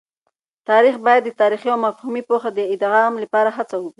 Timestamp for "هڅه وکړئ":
3.57-3.89